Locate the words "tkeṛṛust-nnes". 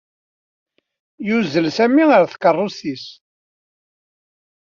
2.33-3.05